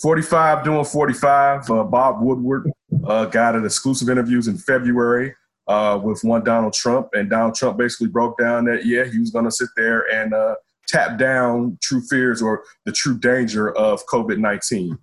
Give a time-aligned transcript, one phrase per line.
[0.00, 1.70] 45 doing 45.
[1.70, 2.70] Uh, Bob Woodward
[3.06, 5.34] uh, got an exclusive interviews in February
[5.68, 9.30] uh, with one Donald Trump, and Donald Trump basically broke down that yeah he was
[9.30, 10.54] going to sit there and uh,
[10.88, 14.98] tap down true fears or the true danger of COVID 19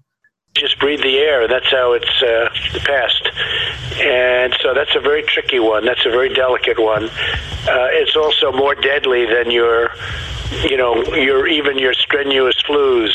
[0.55, 1.47] just breathe the air.
[1.47, 2.49] That's how it's uh,
[2.83, 3.29] passed.
[4.01, 5.85] And so that's a very tricky one.
[5.85, 7.05] That's a very delicate one.
[7.05, 9.91] Uh, it's also more deadly than your
[10.67, 13.13] you know, your even your strenuous flus.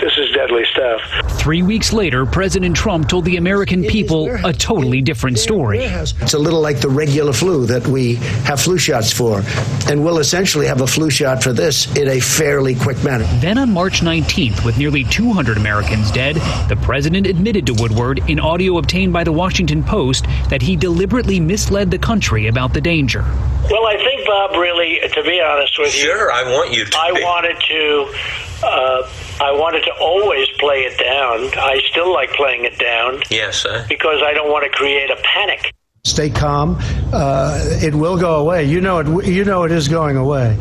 [0.00, 1.00] This is deadly stuff.
[1.38, 5.84] Three weeks later, President Trump told the American people a totally different story.
[5.84, 9.42] It's a little like the regular flu that we have flu shots for,
[9.90, 13.24] and we'll essentially have a flu shot for this in a fairly quick manner.
[13.40, 16.36] Then on March 19th, with nearly 200 Americans dead,
[16.68, 21.40] the president admitted to Woodward in audio obtained by the Washington Post that he deliberately
[21.40, 23.22] misled the country about the danger.
[23.70, 26.98] Well, I think Bob really, to be honest with you, sure, I want you to.
[26.98, 27.22] I be.
[27.22, 28.14] wanted to.
[28.62, 31.58] Uh, I wanted to always play it down.
[31.58, 33.22] I still like playing it down.
[33.30, 33.84] Yes, sir.
[33.88, 35.72] Because I don't want to create a panic.
[36.04, 36.76] Stay calm.
[37.12, 38.64] Uh, it will go away.
[38.64, 39.26] You know it.
[39.26, 40.58] You know it is going away.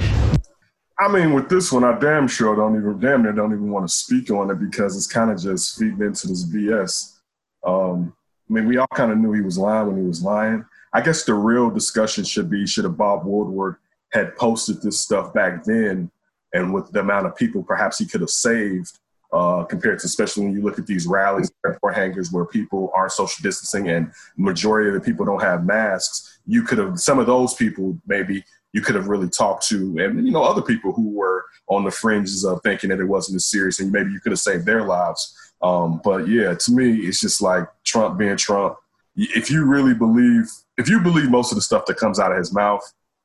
[0.99, 3.87] I mean, with this one, I damn sure don't even damn near don't even want
[3.87, 7.17] to speak on it because it's kind of just feeding into this BS.
[7.65, 8.13] Um,
[8.49, 10.65] I mean, we all kind of knew he was lying when he was lying.
[10.93, 13.77] I guess the real discussion should be should have Bob Woodward
[14.11, 16.11] had posted this stuff back then,
[16.53, 18.99] and with the amount of people perhaps he could have saved,
[19.33, 23.09] uh, compared to especially when you look at these rallies, airport hangars where people are
[23.09, 26.39] social distancing and majority of the people don't have masks.
[26.45, 30.25] You could have some of those people maybe you could have really talked to, and
[30.25, 33.45] you know other people who were on the fringes of thinking that it wasn't as
[33.45, 35.53] serious, and maybe you could have saved their lives.
[35.61, 38.75] Um, but yeah, to me, it's just like Trump being Trump.
[39.15, 42.37] If you really believe, if you believe most of the stuff that comes out of
[42.37, 42.83] his mouth,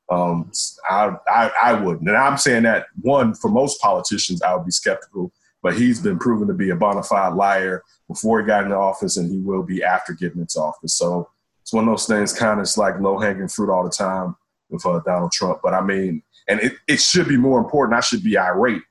[0.09, 0.51] um,
[0.89, 2.07] I, I, I wouldn't.
[2.07, 5.31] And I'm saying that one for most politicians, I would be skeptical.
[5.61, 9.17] But he's been proven to be a bona fide liar before he got into office,
[9.17, 10.97] and he will be after getting into office.
[10.97, 11.29] So
[11.61, 14.37] it's one of those things, kind of like low hanging fruit all the time
[14.69, 15.59] with uh, Donald Trump.
[15.61, 17.97] But I mean, and it, it should be more important.
[17.97, 18.81] I should be irate.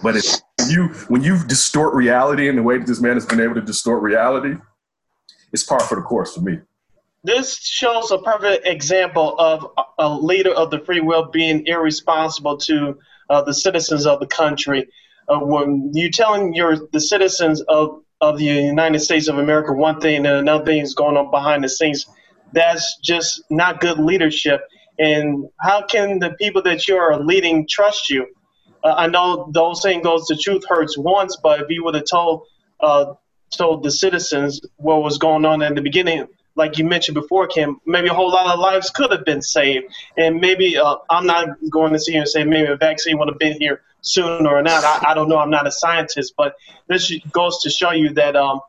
[0.00, 3.40] But it's you when you distort reality in the way that this man has been
[3.40, 4.54] able to distort reality,
[5.52, 6.60] it's par for the course for me
[7.22, 9.66] this shows a perfect example of
[9.98, 12.98] a leader of the free will being irresponsible to
[13.28, 14.88] uh, the citizens of the country.
[15.28, 20.00] Uh, when you're telling your the citizens of, of the United States of America one
[20.00, 22.06] thing and another thing is going on behind the scenes,
[22.52, 24.62] that's just not good leadership.
[24.98, 28.26] And how can the people that you are leading trust you?
[28.82, 31.94] Uh, I know the old saying goes, "The truth hurts once," but if you would
[31.94, 32.46] have told
[32.80, 33.14] uh,
[33.52, 36.26] told the citizens what was going on in the beginning,
[36.60, 39.86] like you mentioned before, Kim, maybe a whole lot of lives could have been saved.
[40.16, 43.28] And maybe uh, I'm not going to sit here and say maybe a vaccine would
[43.28, 44.84] have been here sooner or not.
[44.84, 45.38] I, I don't know.
[45.38, 46.54] I'm not a scientist, but
[46.88, 48.60] this goes to show you that um,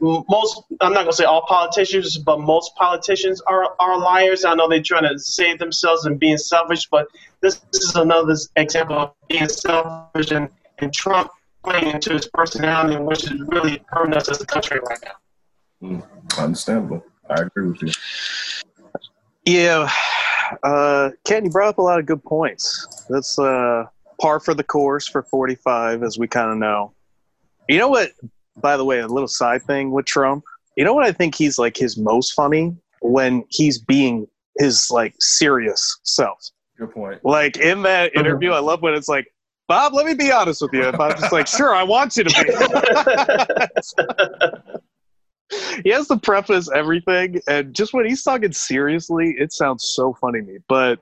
[0.00, 4.44] most, I'm not going to say all politicians, but most politicians are, are liars.
[4.44, 7.06] I know they're trying to save themselves and being selfish, but
[7.40, 11.30] this, this is another example of being selfish and, and Trump
[11.64, 15.16] playing into his personality, which is really hurting us as a country right now.
[15.82, 17.04] Mm, understandable.
[17.30, 17.92] I agree with you.
[19.44, 19.90] Yeah,
[20.62, 23.06] uh, Ken, you brought up a lot of good points.
[23.08, 23.84] That's uh,
[24.20, 26.92] par for the course for 45, as we kind of know.
[27.68, 28.12] You know what?
[28.56, 30.44] By the way, a little side thing with Trump.
[30.76, 34.26] You know what I think he's like his most funny when he's being
[34.58, 36.50] his like serious self.
[36.78, 37.24] Good point.
[37.24, 39.26] Like in that interview, I love when it's like,
[39.68, 40.88] Bob, let me be honest with you.
[40.88, 43.70] If I'm just like, sure, I want you to
[44.72, 44.78] be.
[45.84, 50.40] he has to preface everything, and just when he's talking seriously, it sounds so funny
[50.40, 50.58] to me.
[50.68, 51.00] But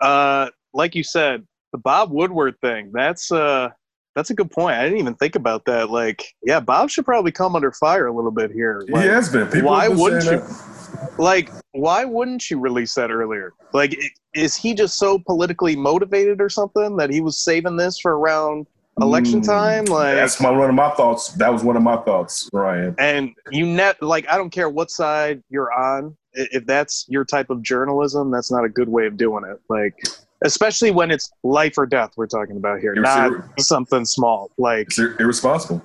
[0.00, 3.70] uh, like you said, the Bob Woodward thing—that's uh,
[4.16, 4.76] that's a good point.
[4.76, 5.90] I didn't even think about that.
[5.90, 8.84] Like, yeah, Bob should probably come under fire a little bit here.
[8.88, 9.46] Like, he has been.
[9.48, 10.30] People why been wouldn't you?
[10.30, 11.18] that.
[11.18, 13.52] Like, why wouldn't you release that earlier?
[13.72, 13.96] Like,
[14.34, 18.66] is he just so politically motivated or something that he was saving this for around
[19.00, 19.84] election Mm, time?
[19.86, 21.28] Like, That's my one of my thoughts.
[21.34, 22.94] That was one of my thoughts, Ryan.
[22.98, 26.16] and you net like I don't care what side you're on.
[26.32, 29.60] If that's your type of journalism, that's not a good way of doing it.
[29.68, 29.94] Like,
[30.44, 34.50] especially when it's life or death we're talking about here, not something small.
[34.56, 35.82] Like, It's ir- irresponsible.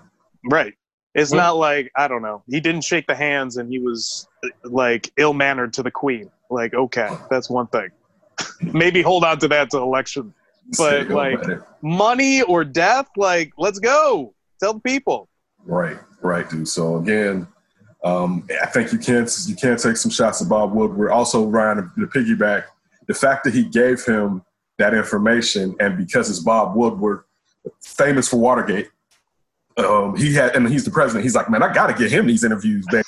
[0.52, 0.74] right?
[1.16, 2.44] It's not like I don't know.
[2.48, 4.28] He didn't shake the hands and he was
[4.66, 6.30] like ill mannered to the queen.
[6.52, 7.88] Like, okay, that's one thing.
[8.74, 10.34] Maybe hold on to that to election.
[10.78, 13.08] But, like- Money or death?
[13.16, 14.34] Like, let's go.
[14.60, 15.30] Tell the people.
[15.66, 16.68] Right, right, dude.
[16.68, 17.48] So again,
[18.04, 21.12] um, I think you can't you can't take some shots at Bob Woodward.
[21.12, 22.66] Also, Ryan, the piggyback,
[23.08, 24.44] the fact that he gave him
[24.78, 27.24] that information, and because it's Bob Woodward,
[27.82, 28.90] famous for Watergate,
[29.78, 31.24] um, he had, and he's the president.
[31.24, 33.04] He's like, man, I got to get him these interviews, man.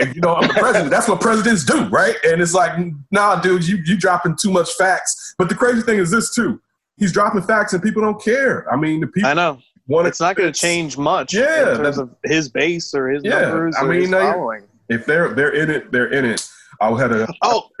[0.00, 0.90] and you know, I'm the president.
[0.90, 2.16] That's what presidents do, right?
[2.24, 2.78] And it's like,
[3.10, 5.34] nah, dude, you you dropping too much facts.
[5.38, 6.60] But the crazy thing is this too.
[6.96, 8.72] He's dropping facts, and people don't care.
[8.72, 9.28] I mean, the people.
[9.28, 9.58] I know.
[9.86, 13.22] Want It's not going to change much Yeah, in terms of his base or his
[13.22, 14.62] Yeah, numbers I or mean, his they- following.
[14.88, 16.46] If they're they're in it, they're in it.
[16.80, 17.68] I had a Oh,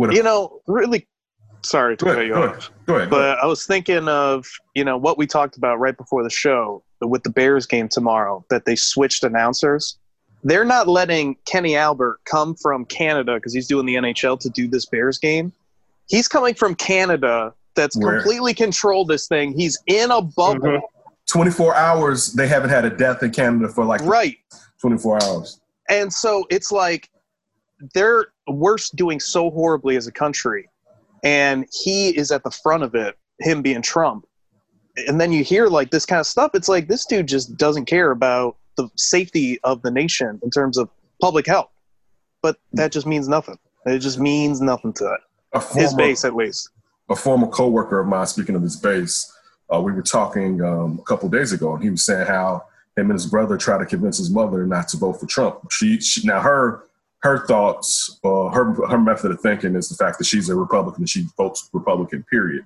[0.00, 1.06] a, you know, really.
[1.64, 2.50] Sorry to go cut you go off.
[2.50, 3.10] ahead, go ahead.
[3.10, 6.84] But I was thinking of, you know, what we talked about right before the show
[7.00, 9.98] with the Bears game tomorrow, that they switched announcers.
[10.44, 14.68] They're not letting Kenny Albert come from Canada because he's doing the NHL to do
[14.68, 15.52] this Bears game.
[16.08, 18.16] He's coming from Canada that's Where?
[18.20, 19.52] completely controlled this thing.
[19.56, 20.60] He's in a bubble.
[20.60, 20.80] Mhm.
[21.30, 22.32] 24 hours.
[22.32, 24.36] They haven't had a death in Canada for like Right.
[24.80, 25.60] 24 hours.
[25.88, 27.10] And so it's like
[27.94, 30.68] they're we're doing so horribly as a country,
[31.22, 34.26] and he is at the front of it, him being Trump.
[35.06, 36.52] And then you hear like this kind of stuff.
[36.54, 40.76] It's like this dude just doesn't care about the safety of the nation in terms
[40.78, 40.88] of
[41.20, 41.70] public health.
[42.42, 43.58] But that just means nothing.
[43.86, 45.20] It just means nothing to it.
[45.52, 46.70] A His base, at least.
[47.08, 49.32] A former coworker of mine, speaking of his base,
[49.72, 52.64] uh, we were talking um, a couple days ago, and he was saying how
[52.96, 55.70] him and his brother tried to convince his mother not to vote for Trump.
[55.70, 56.84] She, she now her
[57.22, 61.02] her thoughts, uh, her her method of thinking is the fact that she's a Republican
[61.02, 62.24] and she votes Republican.
[62.30, 62.64] Period.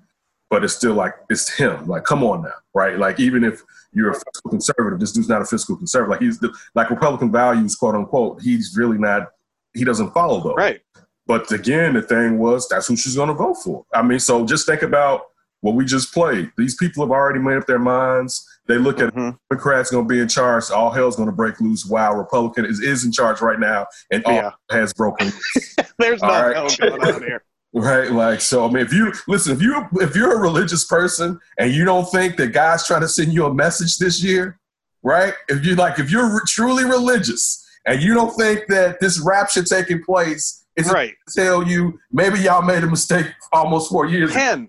[0.50, 1.87] But it's still like it's him.
[1.87, 2.99] Like, come on now, right?
[2.99, 3.62] Like, even if
[3.94, 6.11] you're a fiscal conservative, this dude's not a fiscal conservative.
[6.11, 6.39] Like, he's
[6.75, 8.43] like Republican values, quote unquote.
[8.43, 9.31] He's really not.
[9.73, 10.55] He doesn't follow those.
[10.56, 10.83] Right.
[11.27, 13.85] But again, the thing was that's who she's going to vote for.
[13.95, 15.23] I mean, so just think about
[15.61, 16.51] what we just played.
[16.59, 18.45] These people have already made up their minds.
[18.67, 19.37] They look at Mhm.
[19.51, 20.71] Democrats going to be in charge.
[20.71, 21.87] All hell's going to break loose.
[21.87, 24.51] Wow, Republican is, is in charge right now, and all Yeah.
[24.71, 25.33] has broken.
[25.99, 26.57] There's no All right.
[26.57, 27.45] hell going on here.
[27.75, 28.11] right?
[28.11, 31.73] Like, so I mean, if you listen, if you if you're a religious person and
[31.73, 34.59] you don't think that God's trying to send you a message this year,
[35.03, 35.35] right?
[35.49, 39.63] If you like, if you're re- truly religious and you don't think that this rapture
[39.65, 41.15] taking place is Right.
[41.35, 44.41] tell you maybe y'all made a mistake almost four years ago.
[44.41, 44.69] Ken,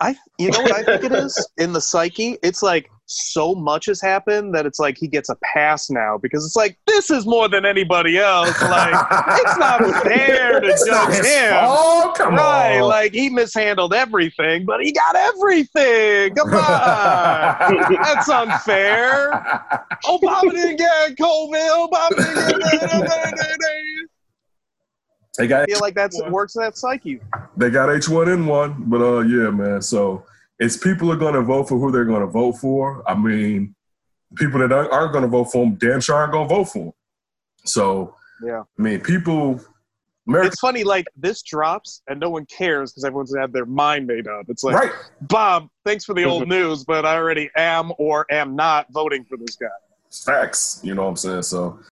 [0.00, 2.36] I you know what I think it is in the psyche.
[2.42, 6.42] It's like so much has happened that it's like he gets a pass now because
[6.46, 8.58] it's like this is more than anybody else.
[8.62, 8.94] Like
[9.42, 11.52] it's not fair to It's judge him.
[11.52, 12.16] fault.
[12.16, 12.88] Come right, on.
[12.88, 16.34] like he mishandled everything, but he got everything.
[16.34, 19.30] Come on, that's unfair.
[20.06, 21.88] Obama didn't get COVID.
[21.88, 23.43] Obama didn't get that.
[25.38, 27.20] They got I feel like that's works in that psyche.
[27.56, 29.82] they got H one N one, but uh, yeah, man.
[29.82, 30.24] So
[30.58, 33.02] it's people are going to vote for who they're going to vote for.
[33.08, 33.74] I mean,
[34.36, 36.64] people that aren't, aren't going to vote for them, damn sure aren't going to vote
[36.64, 36.92] for them.
[37.64, 38.62] So Yeah.
[38.78, 39.60] I mean, people.
[40.26, 44.06] America, It's funny, like this drops and no one cares because everyone's had their mind
[44.06, 44.46] made up.
[44.48, 44.90] It's like, right?
[45.20, 49.36] Bob, thanks for the old news, but I already am or am not voting for
[49.36, 49.66] this guy.
[50.10, 50.80] Facts.
[50.82, 51.42] You know what I'm saying?
[51.42, 51.78] So